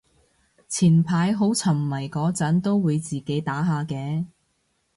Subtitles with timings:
[0.67, 4.25] 前排好沉迷嗰陣都會自己打下嘅